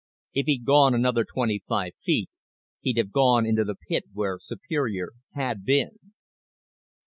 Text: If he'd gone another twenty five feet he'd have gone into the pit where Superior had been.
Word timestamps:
If 0.33 0.47
he'd 0.47 0.65
gone 0.65 0.95
another 0.95 1.23
twenty 1.23 1.61
five 1.67 1.91
feet 2.01 2.31
he'd 2.79 2.97
have 2.97 3.11
gone 3.11 3.45
into 3.45 3.63
the 3.63 3.75
pit 3.75 4.05
where 4.13 4.39
Superior 4.41 5.11
had 5.35 5.63
been. 5.63 5.99